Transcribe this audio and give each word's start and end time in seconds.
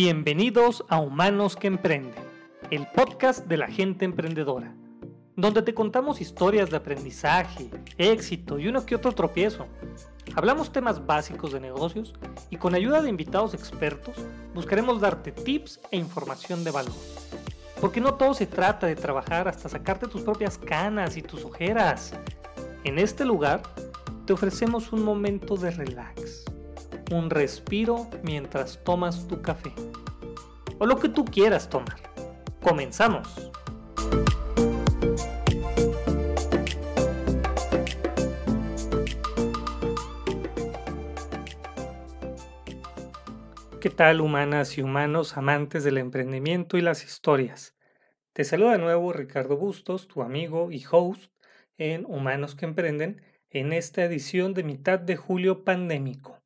Bienvenidos 0.00 0.84
a 0.88 1.00
Humanos 1.00 1.56
que 1.56 1.66
Emprenden, 1.66 2.14
el 2.70 2.86
podcast 2.86 3.46
de 3.48 3.56
la 3.56 3.66
gente 3.66 4.04
emprendedora, 4.04 4.72
donde 5.34 5.60
te 5.60 5.74
contamos 5.74 6.20
historias 6.20 6.70
de 6.70 6.76
aprendizaje, 6.76 7.68
éxito 7.96 8.60
y 8.60 8.68
uno 8.68 8.86
que 8.86 8.94
otro 8.94 9.10
tropiezo. 9.10 9.66
Hablamos 10.36 10.70
temas 10.70 11.04
básicos 11.04 11.50
de 11.50 11.58
negocios 11.58 12.14
y 12.48 12.58
con 12.58 12.76
ayuda 12.76 13.02
de 13.02 13.08
invitados 13.08 13.54
expertos 13.54 14.14
buscaremos 14.54 15.00
darte 15.00 15.32
tips 15.32 15.80
e 15.90 15.96
información 15.96 16.62
de 16.62 16.70
valor. 16.70 16.94
Porque 17.80 18.00
no 18.00 18.14
todo 18.14 18.34
se 18.34 18.46
trata 18.46 18.86
de 18.86 18.94
trabajar 18.94 19.48
hasta 19.48 19.68
sacarte 19.68 20.06
tus 20.06 20.22
propias 20.22 20.58
canas 20.58 21.16
y 21.16 21.22
tus 21.22 21.44
ojeras. 21.44 22.12
En 22.84 23.00
este 23.00 23.24
lugar 23.24 23.62
te 24.26 24.32
ofrecemos 24.32 24.92
un 24.92 25.02
momento 25.02 25.56
de 25.56 25.72
relax 25.72 26.47
un 27.10 27.30
respiro 27.30 28.08
mientras 28.22 28.82
tomas 28.84 29.26
tu 29.26 29.40
café. 29.40 29.72
O 30.78 30.86
lo 30.86 30.98
que 30.98 31.08
tú 31.08 31.24
quieras 31.24 31.68
tomar. 31.68 31.96
Comenzamos. 32.60 33.50
¿Qué 43.80 43.90
tal 43.90 44.20
humanas 44.20 44.76
y 44.76 44.82
humanos 44.82 45.36
amantes 45.36 45.84
del 45.84 45.98
emprendimiento 45.98 46.76
y 46.76 46.80
las 46.80 47.04
historias? 47.04 47.76
Te 48.32 48.44
saluda 48.44 48.72
de 48.72 48.78
nuevo 48.78 49.12
Ricardo 49.12 49.56
Bustos, 49.56 50.08
tu 50.08 50.22
amigo 50.22 50.70
y 50.70 50.84
host 50.90 51.32
en 51.76 52.04
Humanos 52.04 52.54
que 52.54 52.66
Emprenden, 52.66 53.22
en 53.50 53.72
esta 53.72 54.04
edición 54.04 54.52
de 54.52 54.64
mitad 54.64 54.98
de 54.98 55.16
julio 55.16 55.64
pandémico. 55.64 56.37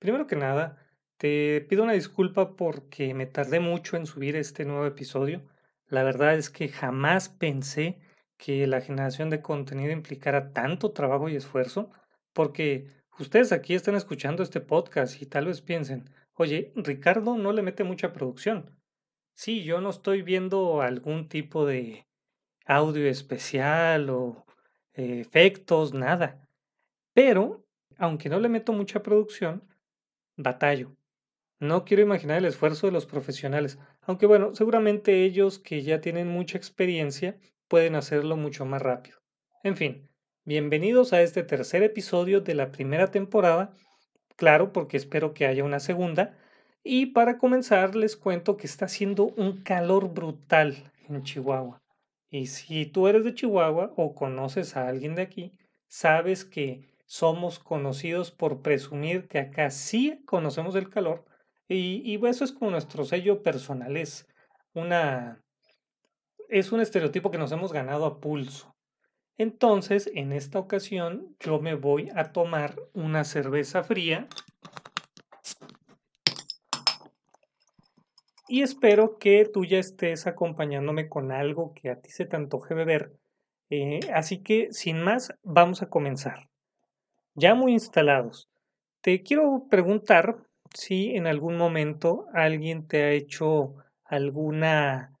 Primero 0.00 0.26
que 0.26 0.34
nada, 0.34 0.78
te 1.18 1.60
pido 1.68 1.82
una 1.82 1.92
disculpa 1.92 2.56
porque 2.56 3.12
me 3.12 3.26
tardé 3.26 3.60
mucho 3.60 3.98
en 3.98 4.06
subir 4.06 4.34
este 4.34 4.64
nuevo 4.64 4.86
episodio. 4.86 5.42
La 5.88 6.02
verdad 6.02 6.34
es 6.36 6.48
que 6.48 6.68
jamás 6.70 7.28
pensé 7.28 7.98
que 8.38 8.66
la 8.66 8.80
generación 8.80 9.28
de 9.28 9.42
contenido 9.42 9.92
implicara 9.92 10.54
tanto 10.54 10.92
trabajo 10.92 11.28
y 11.28 11.36
esfuerzo, 11.36 11.90
porque 12.32 12.86
ustedes 13.18 13.52
aquí 13.52 13.74
están 13.74 13.94
escuchando 13.94 14.42
este 14.42 14.62
podcast 14.62 15.20
y 15.20 15.26
tal 15.26 15.44
vez 15.44 15.60
piensen, 15.60 16.08
oye, 16.32 16.72
Ricardo 16.76 17.36
no 17.36 17.52
le 17.52 17.60
mete 17.60 17.84
mucha 17.84 18.14
producción. 18.14 18.74
Sí, 19.34 19.64
yo 19.64 19.82
no 19.82 19.90
estoy 19.90 20.22
viendo 20.22 20.80
algún 20.80 21.28
tipo 21.28 21.66
de 21.66 22.06
audio 22.64 23.06
especial 23.06 24.08
o 24.08 24.46
eh, 24.94 25.20
efectos, 25.20 25.92
nada. 25.92 26.48
Pero, 27.12 27.66
aunque 27.98 28.30
no 28.30 28.40
le 28.40 28.48
meto 28.48 28.72
mucha 28.72 29.02
producción, 29.02 29.68
batallo. 30.42 30.96
No 31.58 31.84
quiero 31.84 32.02
imaginar 32.02 32.38
el 32.38 32.46
esfuerzo 32.46 32.86
de 32.86 32.92
los 32.92 33.06
profesionales, 33.06 33.78
aunque 34.00 34.26
bueno, 34.26 34.54
seguramente 34.54 35.24
ellos 35.24 35.58
que 35.58 35.82
ya 35.82 36.00
tienen 36.00 36.28
mucha 36.28 36.56
experiencia 36.56 37.38
pueden 37.68 37.94
hacerlo 37.96 38.36
mucho 38.36 38.64
más 38.64 38.80
rápido. 38.80 39.18
En 39.62 39.76
fin, 39.76 40.08
bienvenidos 40.44 41.12
a 41.12 41.20
este 41.20 41.42
tercer 41.42 41.82
episodio 41.82 42.40
de 42.40 42.54
la 42.54 42.72
primera 42.72 43.08
temporada, 43.10 43.74
claro, 44.36 44.72
porque 44.72 44.96
espero 44.96 45.34
que 45.34 45.46
haya 45.46 45.62
una 45.62 45.80
segunda. 45.80 46.38
Y 46.82 47.06
para 47.06 47.36
comenzar 47.36 47.94
les 47.94 48.16
cuento 48.16 48.56
que 48.56 48.66
está 48.66 48.86
haciendo 48.86 49.24
un 49.36 49.62
calor 49.62 50.14
brutal 50.14 50.90
en 51.08 51.22
Chihuahua. 51.22 51.82
Y 52.30 52.46
si 52.46 52.86
tú 52.86 53.06
eres 53.06 53.24
de 53.24 53.34
Chihuahua 53.34 53.92
o 53.96 54.14
conoces 54.14 54.76
a 54.76 54.88
alguien 54.88 55.14
de 55.14 55.22
aquí, 55.22 55.52
sabes 55.88 56.46
que 56.46 56.89
somos 57.10 57.58
conocidos 57.58 58.30
por 58.30 58.62
presumir 58.62 59.26
que 59.26 59.40
acá 59.40 59.70
sí 59.70 60.22
conocemos 60.26 60.76
el 60.76 60.88
calor 60.88 61.24
y, 61.66 62.24
eso 62.24 62.44
es 62.44 62.52
como 62.52 62.70
nuestro 62.70 63.04
sello 63.04 63.42
personal, 63.42 63.96
es 63.96 64.28
una 64.74 65.42
es 66.48 66.70
un 66.70 66.80
estereotipo 66.80 67.32
que 67.32 67.38
nos 67.38 67.50
hemos 67.50 67.72
ganado 67.72 68.06
a 68.06 68.20
pulso. 68.20 68.76
Entonces, 69.38 70.08
en 70.14 70.32
esta 70.32 70.60
ocasión, 70.60 71.36
yo 71.40 71.58
me 71.60 71.74
voy 71.74 72.10
a 72.14 72.30
tomar 72.30 72.76
una 72.92 73.24
cerveza 73.24 73.82
fría 73.82 74.28
y 78.46 78.62
espero 78.62 79.18
que 79.18 79.50
tú 79.52 79.64
ya 79.64 79.80
estés 79.80 80.28
acompañándome 80.28 81.08
con 81.08 81.32
algo 81.32 81.74
que 81.74 81.90
a 81.90 82.00
ti 82.00 82.10
se 82.10 82.24
te 82.24 82.36
antoje 82.36 82.74
beber. 82.74 83.18
Eh, 83.68 83.98
así 84.14 84.44
que, 84.44 84.68
sin 84.72 85.02
más, 85.02 85.34
vamos 85.42 85.82
a 85.82 85.88
comenzar 85.88 86.49
ya 87.34 87.54
muy 87.54 87.72
instalados. 87.72 88.48
Te 89.02 89.22
quiero 89.22 89.66
preguntar 89.70 90.36
si 90.74 91.16
en 91.16 91.26
algún 91.26 91.56
momento 91.56 92.26
alguien 92.34 92.86
te 92.86 93.02
ha 93.02 93.10
hecho 93.12 93.74
alguna 94.04 95.16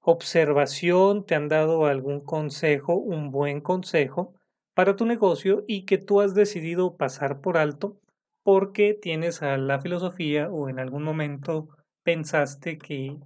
observación, 0.00 1.24
te 1.24 1.34
han 1.34 1.48
dado 1.48 1.86
algún 1.86 2.20
consejo, 2.20 2.94
un 2.94 3.30
buen 3.30 3.60
consejo 3.60 4.34
para 4.74 4.96
tu 4.96 5.06
negocio 5.06 5.64
y 5.66 5.84
que 5.84 5.98
tú 5.98 6.20
has 6.20 6.34
decidido 6.34 6.96
pasar 6.96 7.40
por 7.40 7.58
alto 7.58 7.98
porque 8.42 8.94
tienes 8.94 9.42
a 9.42 9.56
la 9.58 9.80
filosofía 9.80 10.50
o 10.50 10.68
en 10.68 10.78
algún 10.78 11.02
momento 11.02 11.68
pensaste 12.02 12.78
que, 12.78 13.16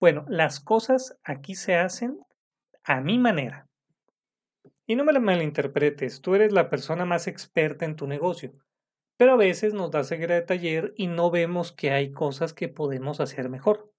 bueno, 0.00 0.24
las 0.28 0.60
cosas 0.60 1.16
aquí 1.24 1.54
se 1.54 1.76
hacen 1.76 2.18
a 2.84 3.00
mi 3.00 3.18
manera. 3.18 3.66
Y 4.86 4.96
no 4.96 5.04
me 5.04 5.12
la 5.12 5.20
malinterpretes, 5.20 6.20
tú 6.20 6.34
eres 6.34 6.52
la 6.52 6.68
persona 6.68 7.04
más 7.04 7.26
experta 7.26 7.84
en 7.84 7.96
tu 7.96 8.06
negocio, 8.06 8.52
pero 9.16 9.32
a 9.32 9.36
veces 9.36 9.74
nos 9.74 9.90
da 9.90 10.04
ceguera 10.04 10.34
de 10.34 10.42
taller 10.42 10.94
y 10.96 11.06
no 11.06 11.30
vemos 11.30 11.72
que 11.72 11.90
hay 11.92 12.12
cosas 12.12 12.52
que 12.52 12.68
podemos 12.68 13.20
hacer 13.20 13.48
mejor. 13.48 13.92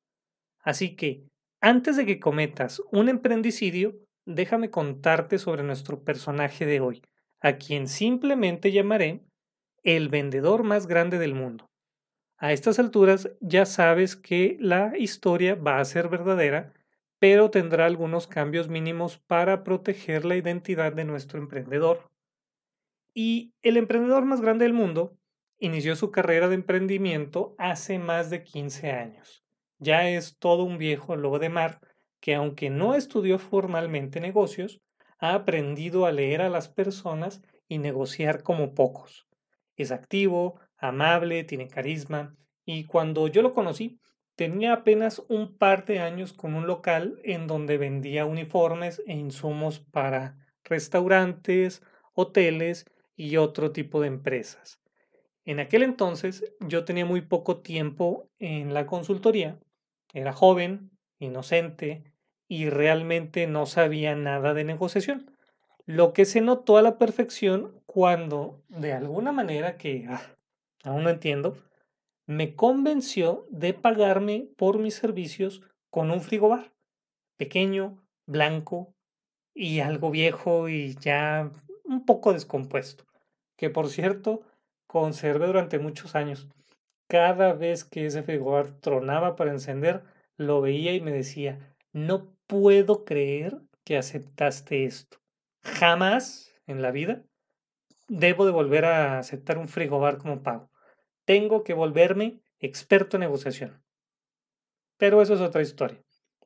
Así 0.59 0.95
que, 0.95 1.23
antes 1.61 1.95
de 1.95 2.05
que 2.05 2.19
cometas 2.19 2.81
un 2.91 3.07
emprendicidio, 3.07 3.95
déjame 4.25 4.69
contarte 4.69 5.37
sobre 5.37 5.63
nuestro 5.63 6.03
personaje 6.03 6.65
de 6.65 6.79
hoy, 6.79 7.01
a 7.41 7.57
quien 7.57 7.87
simplemente 7.87 8.71
llamaré 8.71 9.21
el 9.83 10.09
vendedor 10.09 10.63
más 10.63 10.87
grande 10.87 11.19
del 11.19 11.35
mundo. 11.35 11.65
A 12.37 12.51
estas 12.51 12.79
alturas 12.79 13.29
ya 13.39 13.65
sabes 13.65 14.15
que 14.15 14.57
la 14.59 14.97
historia 14.97 15.55
va 15.55 15.79
a 15.79 15.85
ser 15.85 16.09
verdadera 16.09 16.73
pero 17.23 17.49
tendrá 17.49 17.85
algunos 17.85 18.27
cambios 18.27 18.67
mínimos 18.67 19.17
para 19.17 19.63
proteger 19.63 20.25
la 20.25 20.35
identidad 20.35 20.91
de 20.91 21.05
nuestro 21.05 21.39
emprendedor. 21.39 22.11
Y 23.13 23.53
el 23.61 23.77
emprendedor 23.77 24.25
más 24.25 24.41
grande 24.41 24.65
del 24.65 24.73
mundo 24.73 25.15
inició 25.57 25.95
su 25.95 26.11
carrera 26.11 26.49
de 26.49 26.55
emprendimiento 26.55 27.55
hace 27.57 27.97
más 27.97 28.29
de 28.29 28.43
15 28.43 28.91
años. 28.91 29.45
Ya 29.79 30.09
es 30.09 30.37
todo 30.37 30.65
un 30.65 30.77
viejo 30.77 31.15
lobo 31.15 31.39
de 31.39 31.47
mar 31.47 31.79
que 32.19 32.35
aunque 32.35 32.69
no 32.69 32.93
estudió 32.93 33.39
formalmente 33.39 34.19
negocios, 34.19 34.81
ha 35.17 35.33
aprendido 35.33 36.05
a 36.05 36.11
leer 36.11 36.41
a 36.41 36.49
las 36.49 36.67
personas 36.67 37.41
y 37.69 37.77
negociar 37.77 38.43
como 38.43 38.73
pocos. 38.73 39.29
Es 39.77 39.93
activo, 39.93 40.59
amable, 40.75 41.45
tiene 41.45 41.69
carisma, 41.69 42.35
y 42.65 42.83
cuando 42.83 43.29
yo 43.29 43.41
lo 43.41 43.53
conocí, 43.53 44.01
Tenía 44.35 44.73
apenas 44.73 45.23
un 45.29 45.57
par 45.57 45.85
de 45.85 45.99
años 45.99 46.33
con 46.33 46.55
un 46.55 46.65
local 46.65 47.19
en 47.23 47.45
donde 47.45 47.77
vendía 47.77 48.25
uniformes 48.25 49.01
e 49.05 49.13
insumos 49.13 49.79
para 49.79 50.37
restaurantes, 50.63 51.83
hoteles 52.13 52.85
y 53.15 53.37
otro 53.37 53.71
tipo 53.71 54.01
de 54.01 54.07
empresas. 54.07 54.79
En 55.45 55.59
aquel 55.59 55.83
entonces 55.83 56.43
yo 56.61 56.85
tenía 56.85 57.05
muy 57.05 57.21
poco 57.21 57.61
tiempo 57.61 58.29
en 58.39 58.73
la 58.73 58.85
consultoría, 58.87 59.59
era 60.13 60.33
joven, 60.33 60.91
inocente 61.19 62.03
y 62.47 62.69
realmente 62.69 63.45
no 63.45 63.65
sabía 63.65 64.15
nada 64.15 64.53
de 64.53 64.63
negociación, 64.63 65.31
lo 65.85 66.13
que 66.13 66.25
se 66.25 66.41
notó 66.41 66.77
a 66.77 66.81
la 66.81 66.97
perfección 66.97 67.81
cuando, 67.85 68.63
de 68.69 68.93
alguna 68.93 69.31
manera 69.31 69.77
que 69.77 70.05
ah, 70.09 70.21
aún 70.83 71.03
no 71.03 71.09
entiendo, 71.09 71.57
me 72.25 72.55
convenció 72.55 73.45
de 73.49 73.73
pagarme 73.73 74.47
por 74.57 74.79
mis 74.79 74.95
servicios 74.95 75.61
con 75.89 76.11
un 76.11 76.21
frigobar 76.21 76.73
pequeño, 77.37 78.03
blanco 78.25 78.93
y 79.53 79.81
algo 79.81 80.09
viejo 80.11 80.69
y 80.69 80.95
ya 80.95 81.51
un 81.83 82.05
poco 82.05 82.33
descompuesto, 82.33 83.05
que 83.57 83.69
por 83.69 83.89
cierto 83.89 84.41
conservé 84.87 85.47
durante 85.47 85.79
muchos 85.79 86.15
años. 86.15 86.47
Cada 87.07 87.53
vez 87.53 87.83
que 87.83 88.05
ese 88.05 88.23
frigobar 88.23 88.79
tronaba 88.79 89.35
para 89.35 89.51
encender, 89.51 90.03
lo 90.37 90.61
veía 90.61 90.93
y 90.93 91.01
me 91.01 91.11
decía, 91.11 91.75
no 91.91 92.33
puedo 92.47 93.03
creer 93.03 93.59
que 93.83 93.97
aceptaste 93.97 94.85
esto. 94.85 95.17
Jamás 95.61 96.53
en 96.65 96.81
la 96.81 96.91
vida 96.91 97.23
debo 98.07 98.45
de 98.45 98.51
volver 98.51 98.85
a 98.85 99.19
aceptar 99.19 99.57
un 99.57 99.67
frigobar 99.67 100.17
como 100.17 100.41
pago 100.41 100.72
tengo 101.25 101.63
que 101.63 101.73
volverme 101.73 102.39
experto 102.59 103.17
en 103.17 103.21
negociación. 103.21 103.83
Pero 104.97 105.21
eso 105.21 105.33
es 105.33 105.41
otra 105.41 105.61
historia. 105.61 106.01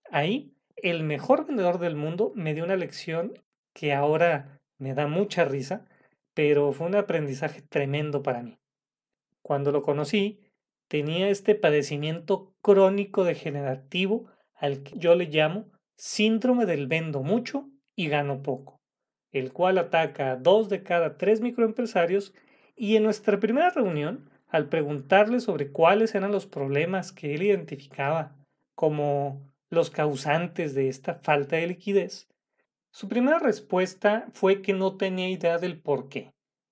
Ahí, 0.10 0.54
el 0.76 1.04
mejor 1.04 1.46
vendedor 1.46 1.80
del 1.80 1.96
mundo 1.96 2.32
me 2.36 2.54
dio 2.54 2.64
una 2.64 2.76
lección 2.76 3.34
que 3.74 3.94
ahora 3.94 4.62
me 4.78 4.94
da 4.94 5.08
mucha 5.08 5.46
risa, 5.46 5.88
pero 6.34 6.72
fue 6.72 6.88
un 6.88 6.96
aprendizaje 6.96 7.62
tremendo 7.62 8.24
para 8.24 8.44
mí. 8.44 8.60
Cuando 9.42 9.72
lo 9.72 9.82
conocí, 9.82 10.40
tenía 10.88 11.30
este 11.30 11.56
padecimiento 11.56 12.54
crónico 12.62 13.24
degenerativo 13.24 14.28
al 14.54 14.84
que 14.84 14.98
yo 14.98 15.16
le 15.16 15.26
llamo 15.26 15.72
síndrome 15.96 16.66
del 16.66 16.88
vendo 16.88 17.24
mucho 17.24 17.70
y 17.96 18.08
gano 18.08 18.44
poco, 18.44 18.80
el 19.32 19.52
cual 19.52 19.78
ataca 19.78 20.32
a 20.32 20.36
dos 20.36 20.70
de 20.70 20.84
cada 20.84 21.18
tres 21.18 21.42
microempresarios 21.42 22.34
y 22.76 22.96
en 22.96 23.04
nuestra 23.04 23.40
primera 23.40 23.72
reunión, 23.72 24.30
al 24.48 24.70
preguntarle 24.70 25.40
sobre 25.40 25.72
cuáles 25.72 26.16
eran 26.16 26.32
los 26.32 26.46
problemas 26.46 27.12
que 27.12 27.36
él 27.36 27.44
identificaba 27.44 28.36
como 28.76 29.42
los 29.70 29.90
causantes 29.90 30.74
de 30.74 30.88
esta 30.88 31.16
falta 31.16 31.58
de 31.58 31.68
liquidez, 31.68 32.28
su 32.92 33.08
primera 33.08 33.40
respuesta 33.40 34.28
fue 34.34 34.62
que 34.62 34.74
no 34.74 34.98
tenía 34.98 35.30
idea 35.30 35.58
del 35.58 35.80
por 35.80 36.10
qué, 36.10 36.32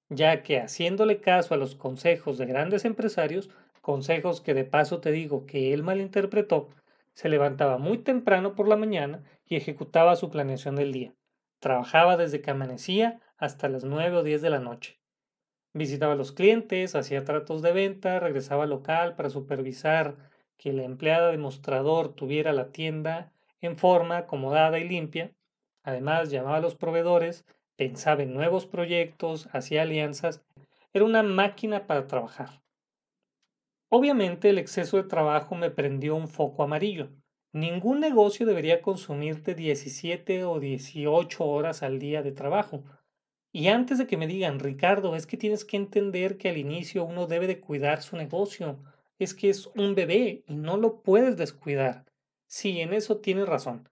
ya 0.09 0.43
que 0.43 0.59
haciéndole 0.59 1.19
caso 1.19 1.53
a 1.53 1.57
los 1.57 1.75
consejos 1.75 2.37
de 2.37 2.45
grandes 2.45 2.85
empresarios, 2.85 3.49
consejos 3.81 4.41
que 4.41 4.53
de 4.53 4.63
paso 4.63 4.99
te 4.99 5.11
digo 5.11 5.45
que 5.45 5.73
él 5.73 5.83
malinterpretó, 5.83 6.69
se 7.13 7.29
levantaba 7.29 7.77
muy 7.77 7.99
temprano 7.99 8.55
por 8.55 8.67
la 8.67 8.75
mañana 8.75 9.23
y 9.45 9.55
ejecutaba 9.55 10.15
su 10.15 10.29
planeación 10.29 10.75
del 10.75 10.91
día. 10.91 11.13
Trabajaba 11.59 12.17
desde 12.17 12.41
que 12.41 12.51
amanecía 12.51 13.21
hasta 13.37 13.69
las 13.69 13.83
9 13.83 14.17
o 14.17 14.23
10 14.23 14.41
de 14.41 14.49
la 14.49 14.59
noche. 14.59 14.99
Visitaba 15.75 16.13
a 16.13 16.15
los 16.15 16.31
clientes, 16.31 16.95
hacía 16.95 17.25
tratos 17.25 17.61
de 17.61 17.73
venta, 17.73 18.21
regresaba 18.21 18.63
al 18.63 18.69
local 18.69 19.17
para 19.17 19.29
supervisar 19.29 20.15
que 20.55 20.71
la 20.71 20.83
empleada 20.83 21.31
de 21.31 21.37
mostrador 21.37 22.15
tuviera 22.15 22.53
la 22.53 22.71
tienda 22.71 23.33
en 23.59 23.77
forma 23.77 24.19
acomodada 24.19 24.79
y 24.79 24.87
limpia. 24.87 25.33
Además, 25.83 26.31
llamaba 26.31 26.55
a 26.55 26.61
los 26.61 26.75
proveedores, 26.75 27.43
pensaba 27.75 28.23
en 28.23 28.33
nuevos 28.33 28.65
proyectos, 28.65 29.49
hacía 29.51 29.81
alianzas. 29.81 30.45
Era 30.93 31.03
una 31.03 31.23
máquina 31.23 31.87
para 31.87 32.07
trabajar. 32.07 32.61
Obviamente 33.89 34.51
el 34.51 34.59
exceso 34.59 34.95
de 34.95 35.03
trabajo 35.03 35.55
me 35.55 35.71
prendió 35.71 36.15
un 36.15 36.29
foco 36.29 36.63
amarillo. 36.63 37.09
Ningún 37.51 37.99
negocio 37.99 38.45
debería 38.45 38.81
consumirte 38.81 39.55
17 39.55 40.45
o 40.45 40.57
18 40.61 41.45
horas 41.45 41.83
al 41.83 41.99
día 41.99 42.23
de 42.23 42.31
trabajo. 42.31 42.85
Y 43.55 43.69
antes 43.69 43.97
de 43.97 44.05
que 44.05 44.17
me 44.17 44.27
digan, 44.27 44.59
Ricardo, 44.59 45.15
es 45.15 45.25
que 45.25 45.37
tienes 45.37 45.63
que 45.63 45.77
entender 45.77 46.37
que 46.37 46.49
al 46.49 46.57
inicio 46.57 47.05
uno 47.05 47.25
debe 47.25 47.47
de 47.47 47.61
cuidar 47.61 48.01
su 48.01 48.17
negocio. 48.17 48.83
Es 49.17 49.33
que 49.33 49.49
es 49.49 49.67
un 49.67 49.95
bebé 49.95 50.43
y 50.45 50.55
no 50.55 50.75
lo 50.75 51.01
puedes 51.01 51.37
descuidar. 51.37 52.03
Sí, 52.47 52.81
en 52.81 52.91
eso 52.91 53.21
tienes 53.21 53.47
razón. 53.47 53.87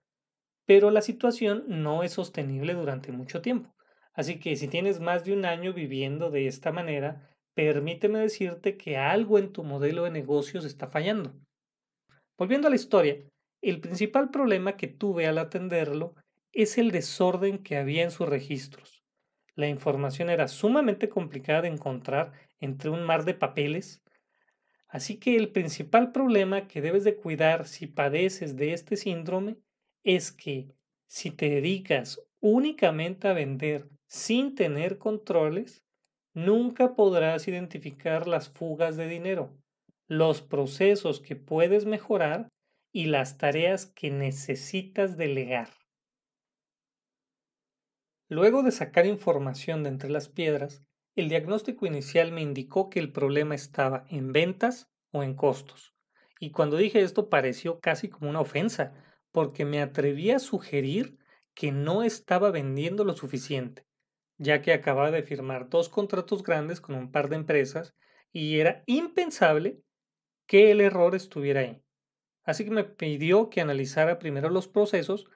Pero 0.66 0.90
la 0.90 1.00
situación 1.00 1.64
no 1.66 2.02
es 2.02 2.12
sostenible 2.12 2.74
durante 2.74 3.10
mucho 3.10 3.40
tiempo. 3.40 3.74
Así 4.12 4.38
que 4.38 4.54
si 4.56 4.68
tienes 4.68 5.00
más 5.00 5.24
de 5.24 5.32
un 5.32 5.46
año 5.46 5.72
viviendo 5.72 6.30
de 6.30 6.46
esta 6.46 6.70
manera, 6.70 7.26
permíteme 7.54 8.18
decirte 8.18 8.76
que 8.76 8.98
algo 8.98 9.38
en 9.38 9.50
tu 9.50 9.64
modelo 9.64 10.04
de 10.04 10.10
negocios 10.10 10.66
está 10.66 10.88
fallando. 10.88 11.32
Volviendo 12.36 12.66
a 12.66 12.70
la 12.70 12.76
historia, 12.76 13.16
el 13.62 13.80
principal 13.80 14.28
problema 14.30 14.76
que 14.76 14.88
tuve 14.88 15.26
al 15.26 15.38
atenderlo 15.38 16.16
es 16.52 16.76
el 16.76 16.90
desorden 16.90 17.62
que 17.62 17.78
había 17.78 18.04
en 18.04 18.10
sus 18.10 18.28
registros. 18.28 19.03
La 19.56 19.68
información 19.68 20.30
era 20.30 20.48
sumamente 20.48 21.08
complicada 21.08 21.62
de 21.62 21.68
encontrar 21.68 22.32
entre 22.60 22.90
un 22.90 23.04
mar 23.04 23.24
de 23.24 23.34
papeles, 23.34 24.02
así 24.88 25.16
que 25.16 25.36
el 25.36 25.50
principal 25.50 26.12
problema 26.12 26.66
que 26.66 26.80
debes 26.80 27.04
de 27.04 27.16
cuidar 27.16 27.66
si 27.66 27.86
padeces 27.86 28.56
de 28.56 28.72
este 28.72 28.96
síndrome 28.96 29.56
es 30.02 30.32
que 30.32 30.68
si 31.06 31.30
te 31.30 31.48
dedicas 31.48 32.20
únicamente 32.40 33.28
a 33.28 33.32
vender 33.32 33.88
sin 34.06 34.54
tener 34.54 34.98
controles, 34.98 35.84
nunca 36.34 36.94
podrás 36.94 37.46
identificar 37.46 38.26
las 38.26 38.48
fugas 38.48 38.96
de 38.96 39.08
dinero, 39.08 39.56
los 40.08 40.42
procesos 40.42 41.20
que 41.20 41.36
puedes 41.36 41.86
mejorar 41.86 42.48
y 42.92 43.06
las 43.06 43.38
tareas 43.38 43.86
que 43.86 44.10
necesitas 44.10 45.16
delegar. 45.16 45.68
Luego 48.28 48.62
de 48.62 48.72
sacar 48.72 49.06
información 49.06 49.82
de 49.82 49.90
entre 49.90 50.10
las 50.10 50.28
piedras, 50.28 50.82
el 51.14 51.28
diagnóstico 51.28 51.86
inicial 51.86 52.32
me 52.32 52.42
indicó 52.42 52.90
que 52.90 52.98
el 52.98 53.12
problema 53.12 53.54
estaba 53.54 54.04
en 54.08 54.32
ventas 54.32 54.90
o 55.12 55.22
en 55.22 55.34
costos. 55.34 55.94
Y 56.40 56.50
cuando 56.50 56.76
dije 56.76 57.00
esto 57.00 57.28
pareció 57.28 57.80
casi 57.80 58.08
como 58.08 58.30
una 58.30 58.40
ofensa, 58.40 58.92
porque 59.30 59.64
me 59.64 59.80
atreví 59.80 60.30
a 60.30 60.38
sugerir 60.38 61.18
que 61.54 61.72
no 61.72 62.02
estaba 62.02 62.50
vendiendo 62.50 63.04
lo 63.04 63.14
suficiente 63.14 63.86
ya 64.38 64.62
que 64.62 64.72
acababa 64.72 65.10
de 65.10 65.22
firmar 65.22 65.68
dos 65.68 65.88
contratos 65.88 66.42
grandes 66.42 66.80
con 66.80 66.94
un 66.94 67.10
par 67.10 67.28
de 67.28 67.36
empresas 67.36 67.94
y 68.32 68.58
era 68.58 68.82
impensable 68.86 69.80
que 70.46 70.70
el 70.70 70.80
error 70.80 71.14
estuviera 71.14 71.60
ahí. 71.60 71.82
Así 72.44 72.64
que 72.64 72.70
me 72.70 72.84
pidió 72.84 73.48
que 73.48 73.60
analizara 73.60 74.18
primero 74.18 74.50
los 74.50 74.68
procesos 74.68 75.26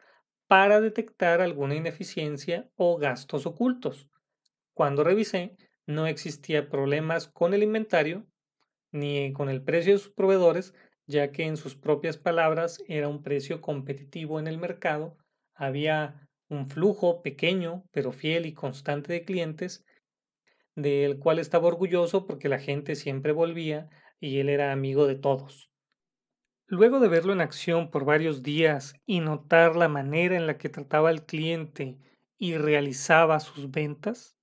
para 0.48 0.80
detectar 0.80 1.40
alguna 1.42 1.74
ineficiencia 1.76 2.68
o 2.74 2.96
gastos 2.96 3.46
ocultos. 3.46 4.08
Cuando 4.74 5.04
revisé, 5.04 5.56
no 5.86 6.06
existía 6.06 6.68
problemas 6.70 7.28
con 7.28 7.54
el 7.54 7.62
inventario 7.62 8.26
ni 8.90 9.32
con 9.34 9.50
el 9.50 9.62
precio 9.62 9.92
de 9.92 9.98
sus 9.98 10.12
proveedores, 10.12 10.74
ya 11.06 11.32
que 11.32 11.44
en 11.44 11.56
sus 11.56 11.76
propias 11.76 12.16
palabras 12.16 12.82
era 12.88 13.08
un 13.08 13.22
precio 13.22 13.60
competitivo 13.60 14.40
en 14.40 14.46
el 14.46 14.58
mercado, 14.58 15.16
había 15.54 16.28
un 16.48 16.70
flujo 16.70 17.22
pequeño, 17.22 17.84
pero 17.92 18.12
fiel 18.12 18.46
y 18.46 18.54
constante 18.54 19.12
de 19.12 19.24
clientes, 19.24 19.84
del 20.74 21.18
cual 21.18 21.38
estaba 21.38 21.68
orgulloso 21.68 22.26
porque 22.26 22.48
la 22.48 22.58
gente 22.58 22.94
siempre 22.94 23.32
volvía 23.32 23.90
y 24.20 24.38
él 24.38 24.48
era 24.48 24.72
amigo 24.72 25.06
de 25.06 25.16
todos. 25.16 25.67
Luego 26.70 27.00
de 27.00 27.08
verlo 27.08 27.32
en 27.32 27.40
acción 27.40 27.90
por 27.90 28.04
varios 28.04 28.42
días 28.42 28.94
y 29.06 29.20
notar 29.20 29.74
la 29.74 29.88
manera 29.88 30.36
en 30.36 30.46
la 30.46 30.58
que 30.58 30.68
trataba 30.68 31.08
al 31.08 31.24
cliente 31.24 31.96
y 32.36 32.58
realizaba 32.58 33.40
sus 33.40 33.70
ventas, 33.70 34.36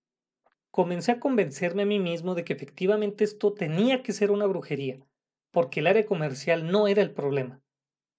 comencé 0.72 1.12
a 1.12 1.20
convencerme 1.20 1.84
a 1.84 1.86
mí 1.86 2.00
mismo 2.00 2.34
de 2.34 2.44
que 2.44 2.54
efectivamente 2.54 3.24
esto 3.24 3.54
tenía 3.54 4.02
que 4.02 4.12
ser 4.12 4.32
una 4.32 4.48
brujería, 4.48 5.06
porque 5.52 5.82
el 5.82 5.88
área 5.88 6.04
comercial 6.08 6.72
no 6.72 6.88
era 6.88 7.04
el 7.04 7.12
problema. 7.14 7.62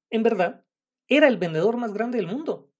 En 0.08 0.22
verdad, 0.22 0.64
era 1.08 1.26
el 1.26 1.36
vendedor 1.36 1.76
más 1.76 1.92
grande 1.92 2.18
del 2.18 2.28
mundo. 2.28 2.70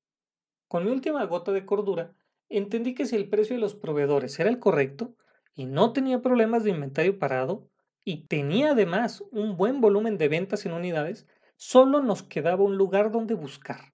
Con 0.68 0.84
mi 0.84 0.92
última 0.92 1.24
gota 1.24 1.50
de 1.50 1.66
cordura, 1.66 2.14
entendí 2.48 2.94
que 2.94 3.04
si 3.04 3.16
el 3.16 3.28
precio 3.28 3.56
de 3.56 3.60
los 3.60 3.74
proveedores 3.74 4.38
era 4.38 4.48
el 4.48 4.60
correcto 4.60 5.16
y 5.56 5.66
no 5.66 5.92
tenía 5.92 6.22
problemas 6.22 6.62
de 6.62 6.70
inventario 6.70 7.18
parado 7.18 7.68
y 8.06 8.28
tenía 8.28 8.70
además 8.70 9.24
un 9.32 9.56
buen 9.56 9.80
volumen 9.80 10.16
de 10.16 10.28
ventas 10.28 10.64
en 10.64 10.72
unidades, 10.72 11.26
solo 11.56 12.00
nos 12.00 12.22
quedaba 12.22 12.62
un 12.62 12.76
lugar 12.76 13.10
donde 13.10 13.34
buscar, 13.34 13.92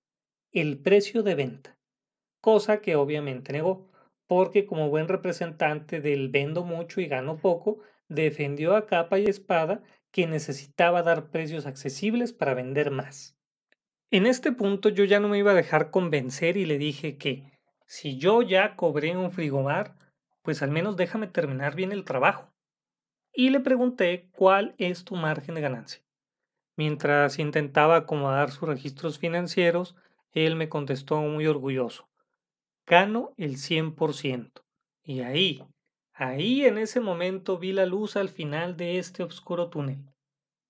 el 0.52 0.78
precio 0.78 1.23
de 1.23 1.35
venta, 1.35 1.78
cosa 2.42 2.83
que 2.83 2.95
obviamente 2.95 3.54
negó, 3.54 3.90
porque 4.26 4.66
como 4.66 4.90
buen 4.90 5.09
representante 5.09 6.02
del 6.02 6.28
vendo 6.28 6.62
mucho 6.62 7.00
y 7.00 7.07
gano 7.07 7.38
poco, 7.38 7.78
defendió 8.09 8.76
a 8.76 8.87
capa 8.87 9.19
y 9.19 9.25
espada 9.25 9.83
que 10.11 10.26
necesitaba 10.26 11.02
dar 11.02 11.31
precios 11.31 11.64
accesibles 11.64 12.35
para 12.35 12.52
vender 12.52 12.90
más. 12.90 13.38
En 14.11 14.26
este 14.26 14.52
punto 14.52 14.90
yo 14.90 15.04
ya 15.04 15.21
no 15.21 15.28
me 15.28 15.38
iba 15.38 15.52
a 15.52 15.54
dejar 15.54 15.90
convencer 15.90 16.59
y 16.59 16.66
le 16.66 16.76
dije 16.76 17.16
que 17.16 17.50
si 17.87 18.19
yo 18.19 18.42
ya 18.42 18.76
cobré 18.76 19.16
un 19.16 19.31
frigobar, 19.31 19.97
pues 20.42 20.62
al 20.62 20.71
menos 20.71 20.99
déjame 20.99 21.28
terminar 21.28 21.75
bien 21.75 21.92
el 21.92 22.04
trabajo. 22.04 22.51
Y 23.33 23.51
le 23.51 23.61
pregunté 23.61 24.29
cuál 24.33 24.75
es 24.79 25.05
tu 25.05 25.17
margen 25.17 25.55
de 25.55 25.61
ganancia. 25.62 26.03
Mientras 26.77 27.39
intentaba 27.39 27.97
acomodar 27.97 28.51
sus 28.51 28.69
registros 28.69 29.19
financieros, 29.19 29.97
él 30.33 30.57
me 30.57 30.69
contestó 30.69 31.21
muy 31.21 31.47
orgulloso. 31.47 32.09
Gano 32.87 33.33
el 33.37 33.57
100%. 33.57 34.62
Y 35.05 35.21
ahí, 35.21 35.65
ahí 36.12 36.65
en 36.65 36.79
ese 36.79 37.01
momento 37.01 37.59
vi 37.59 37.73
la 37.73 37.87
luz 37.87 38.17
al 38.17 38.29
final 38.29 38.77
de 38.77 38.99
este 38.99 39.23
oscuro 39.23 39.69
túnel. 39.69 40.05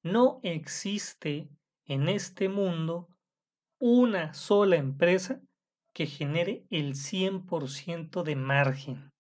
No 0.03 0.41
existe 0.43 1.49
en 1.85 2.09
este 2.09 2.49
mundo 2.49 3.09
una 3.79 4.35
sola 4.35 4.77
empresa 4.77 5.41
que 5.93 6.07
genere 6.07 6.65
el 6.71 6.95
100% 6.95 8.23
de 8.23 8.37
margen. 8.37 9.11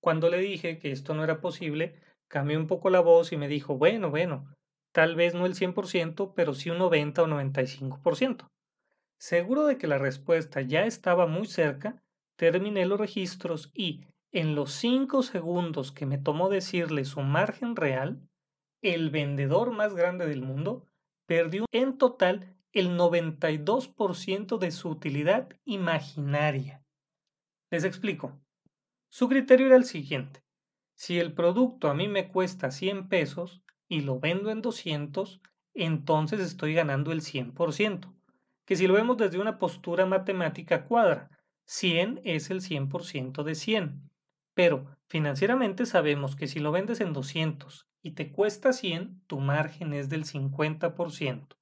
Cuando 0.00 0.28
le 0.28 0.38
dije 0.38 0.78
que 0.78 0.92
esto 0.92 1.14
no 1.14 1.24
era 1.24 1.40
posible, 1.40 1.94
cambió 2.30 2.58
un 2.58 2.68
poco 2.68 2.88
la 2.90 3.00
voz 3.00 3.32
y 3.32 3.36
me 3.36 3.48
dijo, 3.48 3.76
bueno, 3.76 4.08
bueno, 4.08 4.46
tal 4.92 5.16
vez 5.16 5.34
no 5.34 5.46
el 5.46 5.54
100%, 5.54 6.32
pero 6.34 6.54
sí 6.54 6.70
un 6.70 6.78
90 6.78 7.22
o 7.22 7.26
95%. 7.26 8.46
Seguro 9.18 9.66
de 9.66 9.76
que 9.76 9.88
la 9.88 9.98
respuesta 9.98 10.62
ya 10.62 10.86
estaba 10.86 11.26
muy 11.26 11.46
cerca, 11.46 12.02
terminé 12.36 12.86
los 12.86 12.98
registros 12.98 13.70
y, 13.74 14.06
en 14.32 14.54
los 14.54 14.72
5 14.72 15.22
segundos 15.24 15.92
que 15.92 16.06
me 16.06 16.18
tomó 16.18 16.48
decirle 16.48 17.04
su 17.04 17.20
margen 17.20 17.76
real, 17.76 18.22
el 18.80 19.10
vendedor 19.10 19.72
más 19.72 19.94
grande 19.94 20.26
del 20.26 20.40
mundo 20.40 20.86
perdió 21.26 21.66
en 21.72 21.98
total 21.98 22.56
el 22.72 22.96
92% 22.96 24.58
de 24.58 24.70
su 24.70 24.88
utilidad 24.88 25.48
imaginaria. 25.64 26.82
Les 27.70 27.84
explico. 27.84 28.40
Su 29.10 29.28
criterio 29.28 29.66
era 29.66 29.76
el 29.76 29.84
siguiente. 29.84 30.42
Si 31.00 31.18
el 31.18 31.32
producto 31.32 31.88
a 31.88 31.94
mí 31.94 32.08
me 32.08 32.28
cuesta 32.28 32.70
100 32.70 33.08
pesos, 33.08 33.62
y 33.88 34.02
lo 34.02 34.20
vendo 34.20 34.50
en 34.50 34.60
200, 34.60 35.40
entonces 35.72 36.40
estoy 36.40 36.74
ganando 36.74 37.10
el 37.10 37.22
100%. 37.22 38.14
Que 38.66 38.76
si 38.76 38.86
lo 38.86 38.92
vemos 38.92 39.16
desde 39.16 39.38
una 39.38 39.58
postura 39.58 40.04
matemática 40.04 40.84
cuadra, 40.84 41.30
100 41.64 42.20
es 42.24 42.50
el 42.50 42.60
100% 42.60 43.44
de 43.44 43.54
100. 43.54 44.10
Pero 44.52 44.94
financieramente 45.06 45.86
sabemos 45.86 46.36
que 46.36 46.46
si 46.46 46.60
lo 46.60 46.70
vendes 46.70 47.00
en 47.00 47.14
200 47.14 47.86
y 48.02 48.10
te 48.10 48.30
cuesta 48.30 48.74
100, 48.74 49.22
tu 49.26 49.40
margen 49.40 49.94
es 49.94 50.10
del 50.10 50.26
50%. 50.26 51.56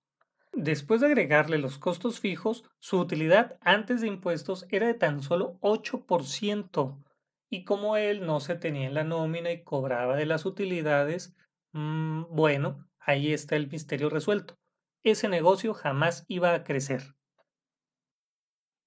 Después 0.52 1.00
de 1.00 1.06
agregarle 1.06 1.58
los 1.58 1.78
costos 1.78 2.18
fijos, 2.18 2.64
su 2.80 2.98
utilidad 2.98 3.56
antes 3.60 4.00
de 4.00 4.08
impuestos 4.08 4.66
era 4.68 4.88
de 4.88 4.94
tan 4.94 5.22
solo 5.22 5.60
8%. 5.60 7.04
Y 7.50 7.64
como 7.64 7.96
él 7.96 8.26
no 8.26 8.40
se 8.40 8.54
tenía 8.54 8.86
en 8.86 8.94
la 8.94 9.04
nómina 9.04 9.50
y 9.50 9.62
cobraba 9.62 10.16
de 10.16 10.26
las 10.26 10.44
utilidades, 10.44 11.34
mmm, 11.72 12.24
bueno, 12.30 12.88
ahí 12.98 13.32
está 13.32 13.56
el 13.56 13.68
misterio 13.68 14.10
resuelto. 14.10 14.58
Ese 15.02 15.28
negocio 15.28 15.72
jamás 15.74 16.24
iba 16.28 16.52
a 16.52 16.64
crecer. 16.64 17.14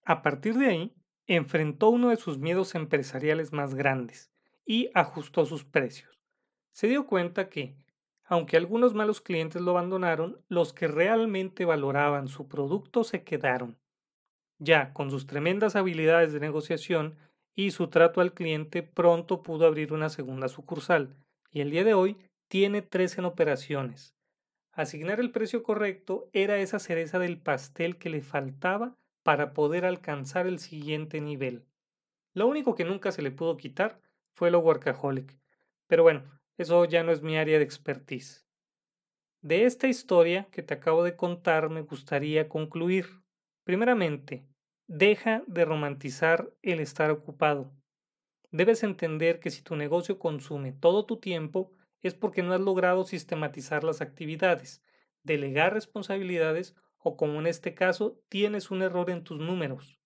A 0.03 0.22
partir 0.22 0.56
de 0.56 0.68
ahí, 0.68 0.96
enfrentó 1.27 1.89
uno 1.89 2.10
de 2.10 2.18
sus 2.18 2.38
miedos 2.38 2.75
empresariales 2.75 3.53
más 3.53 3.75
grandes 3.75 4.32
y 4.65 4.89
ajustó 4.94 5.46
sus 5.46 5.63
precios. 5.63 6.20
Se 6.72 6.88
dio 6.88 7.08
cuenta 7.08 7.50
que, 7.50 7.77
aunque 8.24 8.58
algunos 8.58 8.94
malos 8.94 9.22
clientes 9.22 9.62
lo 9.62 9.72
abandonaron, 9.72 10.44
los 10.48 10.74
que 10.74 10.88
realmente 10.88 11.65
valoraban 11.65 12.27
su 12.27 12.48
producto 12.48 13.03
se 13.03 13.24
quedaron. 13.24 13.80
Ya 14.58 14.94
con 14.94 15.10
sus 15.10 15.25
tremendas 15.27 15.75
habilidades 15.75 16.34
de 16.34 16.39
negociación 16.39 17.18
y 17.55 17.72
su 17.72 17.88
trato 17.88 18.22
al 18.22 18.34
cliente, 18.34 18.84
pronto 18.84 19.43
pudo 19.43 19.65
abrir 19.65 19.93
una 19.93 20.10
segunda 20.10 20.48
sucursal 20.48 21.15
y 21.51 21.62
el 21.62 21.72
día 21.72 21.84
de 21.84 21.93
hoy 21.93 22.17
tiene 22.48 22.81
tres 22.81 23.17
en 23.17 23.25
operaciones. 23.25 24.15
Asignar 24.72 25.20
el 25.20 25.31
precio 25.31 25.63
correcto 25.63 26.29
era 26.34 26.58
esa 26.58 26.79
cereza 26.79 27.20
del 27.20 27.38
pastel 27.38 27.98
que 27.98 28.10
le 28.10 28.22
faltaba 28.22 28.96
para 29.24 29.53
poder 29.53 29.86
alcanzar 29.86 30.48
el 30.48 30.60
siguiente 30.60 31.20
nivel. 31.22 31.65
Lo 32.34 32.48
único 32.48 32.75
que 32.75 32.86
nunca 32.86 33.12
se 33.12 33.22
le 33.22 33.31
pudo 33.31 33.58
quitar 33.58 34.00
fue 34.34 34.51
lo 34.51 34.60
workaholic. 34.60 35.38
Pero 35.88 36.03
bueno, 36.03 36.24
eso 36.58 36.86
ya 36.86 37.03
no 37.03 37.12
es 37.12 37.22
mi 37.22 37.38
área 37.38 37.58
de 37.58 37.65
expertise. 37.65 38.46
De 39.41 39.65
esta 39.65 39.88
historia 39.88 40.48
que 40.51 40.63
te 40.63 40.74
acabo 40.74 41.03
de 41.03 41.15
contar 41.15 41.70
me 41.70 41.81
gustaría 41.81 42.48
concluir. 42.48 43.24
Primeramente, 43.63 44.46
deja 44.93 45.41
de 45.48 45.63
romantizar 45.63 46.51
el 46.62 46.81
estar 46.81 47.12
ocupado. 47.12 47.71
Debes 48.51 48.83
entender 48.83 49.39
que 49.39 49.50
si 49.50 49.62
tu 49.62 49.77
negocio 49.77 50.19
consume 50.19 50.74
todo 50.74 51.05
tu 51.05 51.15
tiempo 51.15 51.71
es 52.01 52.13
porque 52.13 52.43
no 52.43 52.51
has 52.51 52.60
logrado 52.60 53.05
sistematizar 53.05 53.86
las 53.86 54.01
actividades, 54.01 54.83
delegar 55.24 55.74
responsabilidades 55.74 56.75
o 56.98 57.15
como 57.15 57.39
en 57.39 57.48
este 57.48 57.74
caso, 57.74 58.19
tienes 58.27 58.69
un 58.69 58.81
error 58.81 59.10
en 59.10 59.24
tus 59.24 59.39
números. 59.39 59.98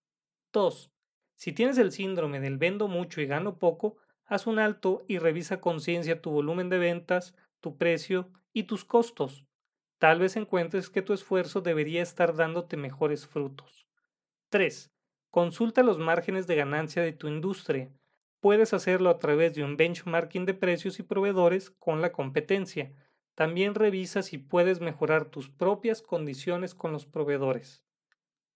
2. 0.54 0.92
Si 1.34 1.52
tienes 1.52 1.80
el 1.80 1.92
síndrome 1.92 2.40
del 2.40 2.58
vendo 2.58 2.88
mucho 2.88 3.22
y 3.22 3.26
gano 3.26 3.58
poco, 3.58 3.98
haz 4.26 4.46
un 4.46 4.60
alto 4.60 5.04
y 5.08 5.18
revisa 5.18 5.62
con 5.62 5.80
ciencia 5.80 6.22
tu 6.22 6.30
volumen 6.30 6.70
de 6.70 6.78
ventas, 6.78 7.34
tu 7.60 7.76
precio 7.76 8.30
y 8.54 8.66
tus 8.66 8.86
costos. 8.86 9.48
Tal 9.98 10.20
vez 10.20 10.36
encuentres 10.36 10.92
que 10.92 11.02
tu 11.02 11.14
esfuerzo 11.14 11.62
debería 11.62 12.04
estar 12.04 12.36
dándote 12.36 12.78
mejores 12.78 13.26
frutos. 13.26 13.85
3. 14.56 14.90
Consulta 15.32 15.84
los 15.84 15.98
márgenes 15.98 16.48
de 16.48 16.56
ganancia 16.56 17.02
de 17.02 17.12
tu 17.12 17.28
industria. 17.28 17.92
Puedes 18.40 18.74
hacerlo 18.74 19.10
a 19.10 19.20
través 19.20 19.54
de 19.54 19.66
un 19.66 19.76
benchmarking 19.76 20.46
de 20.46 20.54
precios 20.54 20.98
y 21.00 21.04
proveedores 21.04 21.72
con 21.72 22.00
la 22.02 22.14
competencia 22.14 22.94
también 23.34 23.76
revisa 23.76 24.24
si 24.24 24.38
puedes 24.38 24.80
mejorar 24.80 25.26
tus 25.26 25.50
propias 25.50 26.02
condiciones 26.02 26.74
con 26.74 26.94
los 26.94 27.06
proveedores. 27.06 27.84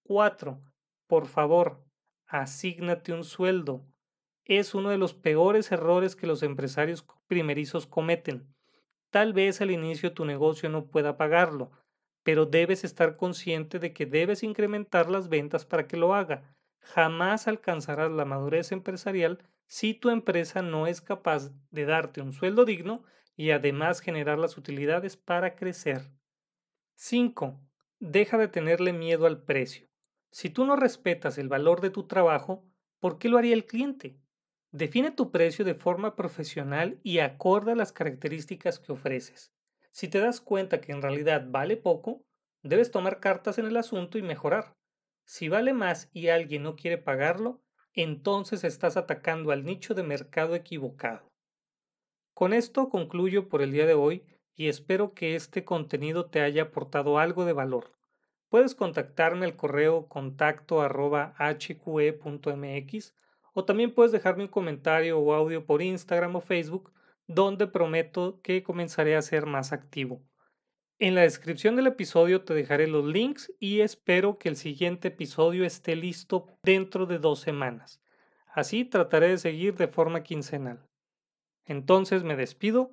4. 0.04 0.62
Por 1.06 1.28
favor, 1.28 1.84
asígnate 2.28 3.12
un 3.12 3.26
sueldo. 3.26 3.86
Es 4.46 4.74
uno 4.74 4.90
de 4.90 4.98
los 4.98 5.14
peores 5.14 5.70
errores 5.74 6.16
que 6.16 6.28
los 6.28 6.44
empresarios 6.44 7.06
primerizos 7.28 7.88
cometen. 7.88 8.48
Tal 9.10 9.34
vez 9.34 9.60
al 9.60 9.70
inicio 9.70 10.14
tu 10.14 10.24
negocio 10.24 10.70
no 10.70 10.86
pueda 10.86 11.18
pagarlo, 11.18 11.72
pero 12.30 12.46
debes 12.46 12.84
estar 12.84 13.18
consciente 13.18 13.80
de 13.80 13.92
que 13.92 14.06
debes 14.06 14.44
incrementar 14.44 15.10
las 15.10 15.30
ventas 15.30 15.66
para 15.66 15.88
que 15.88 15.98
lo 15.98 16.14
haga. 16.14 16.56
Jamás 16.80 17.48
alcanzarás 17.48 18.12
la 18.12 18.24
madurez 18.24 18.72
empresarial 18.72 19.44
si 19.66 19.96
tu 19.96 20.12
empresa 20.12 20.62
no 20.62 20.86
es 20.86 21.02
capaz 21.02 21.50
de 21.72 21.86
darte 21.86 22.22
un 22.22 22.32
sueldo 22.32 22.66
digno 22.66 23.04
y 23.36 23.50
además 23.50 24.00
generar 24.00 24.38
las 24.38 24.60
utilidades 24.60 25.18
para 25.18 25.56
crecer. 25.56 26.12
5. 26.98 27.60
Deja 28.00 28.38
de 28.38 28.48
tenerle 28.48 28.94
miedo 28.94 29.26
al 29.26 29.42
precio. 29.42 29.90
Si 30.30 30.52
tú 30.52 30.66
no 30.66 30.76
respetas 30.76 31.40
el 31.40 31.50
valor 31.50 31.82
de 31.82 31.90
tu 31.90 32.06
trabajo, 32.06 32.64
¿por 33.00 33.18
qué 33.18 33.28
lo 33.28 33.40
haría 33.40 33.56
el 33.56 33.66
cliente? 33.66 34.20
Define 34.70 35.10
tu 35.10 35.32
precio 35.32 35.66
de 35.66 35.74
forma 35.74 36.16
profesional 36.16 37.00
y 37.02 37.18
acorde 37.18 37.72
a 37.72 37.76
las 37.76 37.92
características 37.92 38.78
que 38.78 38.92
ofreces. 38.92 39.52
Si 39.92 40.08
te 40.08 40.20
das 40.20 40.42
cuenta 40.42 40.82
que 40.82 40.92
en 40.92 41.02
realidad 41.02 41.46
vale 41.50 41.78
poco, 41.78 42.24
debes 42.64 42.92
tomar 42.92 43.20
cartas 43.20 43.58
en 43.58 43.66
el 43.66 43.78
asunto 43.78 44.18
y 44.18 44.22
mejorar. 44.22 44.76
Si 45.26 45.50
vale 45.50 45.74
más 45.74 46.10
y 46.14 46.30
alguien 46.30 46.64
no 46.64 46.76
quiere 46.76 46.98
pagarlo, 46.98 47.62
entonces 47.94 48.64
estás 48.64 48.98
atacando 48.98 49.52
al 49.52 49.64
nicho 49.64 49.94
de 49.94 50.04
mercado 50.04 50.56
equivocado. 50.56 51.30
Con 52.34 52.54
esto 52.54 52.90
concluyo 52.90 53.50
por 53.50 53.62
el 53.62 53.72
día 53.72 53.86
de 53.86 53.94
hoy 53.94 54.24
y 54.56 54.68
espero 54.68 55.14
que 55.14 55.36
este 55.36 55.66
contenido 55.66 56.26
te 56.26 56.42
haya 56.42 56.64
aportado 56.64 57.20
algo 57.20 57.46
de 57.46 57.54
valor. 57.54 57.92
Puedes 58.50 58.76
contactarme 58.76 59.46
al 59.46 59.56
correo 59.56 60.08
contacto 60.08 60.82
arroba 60.82 61.36
hqe.mx 61.38 63.14
o 63.54 63.66
también 63.66 63.94
puedes 63.94 64.12
dejarme 64.12 64.44
un 64.44 64.50
comentario 64.50 65.20
o 65.20 65.34
audio 65.34 65.66
por 65.66 65.82
Instagram 65.82 66.36
o 66.36 66.42
Facebook 66.42 66.92
donde 67.30 67.68
prometo 67.68 68.42
que 68.42 68.64
comenzaré 68.64 69.16
a 69.16 69.22
ser 69.22 69.46
más 69.46 69.72
activo. 69.72 70.22
En 70.98 71.14
la 71.14 71.22
descripción 71.22 71.76
del 71.76 71.88
episodio 71.88 72.44
te 72.44 72.56
dejaré 72.56 72.88
los 72.88 73.06
links 73.06 73.54
y 73.60 73.82
espero 73.82 74.40
que 74.40 74.50
el 74.50 74.56
siguiente 74.56 75.10
episodio 75.10 75.64
esté 75.64 75.96
listo 75.96 76.48
dentro 76.64 77.06
de 77.06 77.20
dos 77.20 77.40
semanas. 77.40 78.02
Así 78.52 78.84
trataré 78.84 79.30
de 79.30 79.38
seguir 79.38 79.76
de 79.76 79.88
forma 79.88 80.24
quincenal. 80.24 80.84
Entonces 81.66 82.24
me 82.24 82.36
despido, 82.36 82.92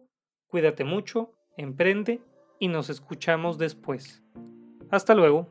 cuídate 0.49 0.85
mucho, 0.85 1.33
emprende 1.57 2.21
y 2.61 2.69
nos 2.69 2.91
escuchamos 2.91 3.57
después. 3.57 4.23
Hasta 4.91 5.15
luego. 5.15 5.51